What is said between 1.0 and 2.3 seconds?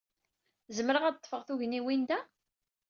ad d-ḍḍfeɣ tugniwin da?